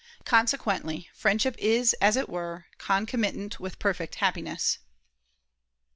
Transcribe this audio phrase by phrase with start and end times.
[0.25, 4.79] Consequently, friendship is, as it were, concomitant with perfect Happiness.